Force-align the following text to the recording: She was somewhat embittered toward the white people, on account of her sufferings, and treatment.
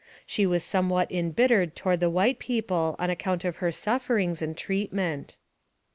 She 0.25 0.47
was 0.47 0.63
somewhat 0.63 1.11
embittered 1.11 1.75
toward 1.75 1.99
the 1.99 2.09
white 2.09 2.39
people, 2.39 2.95
on 2.97 3.11
account 3.11 3.45
of 3.45 3.57
her 3.57 3.71
sufferings, 3.71 4.41
and 4.41 4.57
treatment. 4.57 5.35